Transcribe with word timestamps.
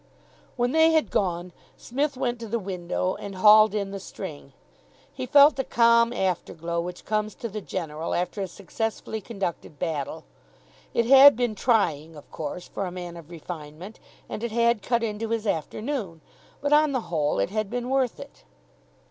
When 0.55 0.71
they 0.71 0.93
had 0.93 1.11
gone, 1.11 1.51
Psmith 1.77 2.17
went 2.17 2.39
to 2.39 2.47
the 2.47 2.57
window, 2.57 3.13
and 3.13 3.35
hauled 3.35 3.75
in 3.75 3.91
the 3.91 3.99
string. 3.99 4.51
He 5.13 5.27
felt 5.27 5.57
the 5.57 5.63
calm 5.63 6.11
after 6.11 6.55
glow 6.55 6.81
which 6.81 7.05
comes 7.05 7.35
to 7.35 7.47
the 7.47 7.61
general 7.61 8.15
after 8.15 8.41
a 8.41 8.47
successfully 8.47 9.21
conducted 9.21 9.77
battle. 9.77 10.23
It 10.95 11.05
had 11.05 11.35
been 11.35 11.53
trying, 11.53 12.15
of 12.15 12.31
course, 12.31 12.67
for 12.67 12.87
a 12.87 12.91
man 12.91 13.15
of 13.15 13.29
refinement, 13.29 13.99
and 14.27 14.43
it 14.43 14.51
had 14.51 14.81
cut 14.81 15.03
into 15.03 15.29
his 15.29 15.45
afternoon, 15.45 16.21
but 16.61 16.73
on 16.73 16.93
the 16.93 17.01
whole 17.01 17.37
it 17.37 17.51
had 17.51 17.69
been 17.69 17.87
worth 17.87 18.19
it. 18.19 18.43